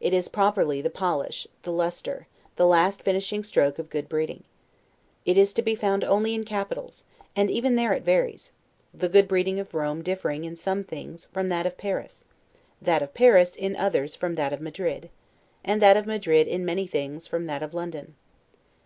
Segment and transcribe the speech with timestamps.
[0.00, 2.26] It is, properly, the polish, the lustre,
[2.56, 4.44] the last finishing stroke of good breeding.
[5.26, 7.04] It is to be found only in capitals,
[7.36, 8.52] and even there it varies;
[8.94, 12.24] the good breeding of Rome differing, in some things, from that of Paris;
[12.80, 15.10] that of Paris, in others, from that of Madrid;
[15.62, 18.14] and that of Madrid, in many things, from that of London.